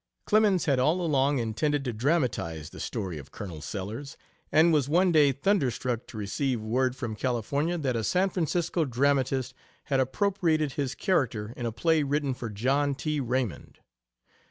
Clemens 0.25 0.65
had 0.65 0.79
all 0.79 0.99
along 0.99 1.37
intended 1.37 1.85
to 1.85 1.93
dramatize 1.93 2.71
the 2.71 2.79
story 2.79 3.19
of 3.19 3.29
Colonel 3.31 3.61
Sellers, 3.61 4.17
and 4.51 4.73
was 4.73 4.89
one 4.89 5.11
day 5.11 5.31
thunderstruck 5.31 6.07
to 6.07 6.17
receive 6.17 6.59
word 6.59 6.95
from 6.95 7.15
California 7.15 7.77
that 7.77 7.95
a 7.95 8.03
San 8.03 8.31
Francisco 8.31 8.83
dramatist 8.83 9.53
had 9.83 9.99
appropriated 9.99 10.71
his 10.71 10.95
character 10.95 11.53
in 11.55 11.67
a 11.67 11.71
play 11.71 12.01
written 12.01 12.33
for 12.33 12.49
John 12.49 12.95
T. 12.95 13.19
Raymond. 13.19 13.77